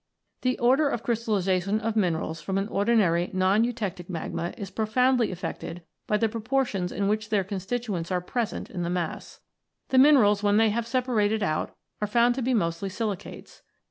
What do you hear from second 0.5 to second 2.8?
order of crystallisa tion of minerals from an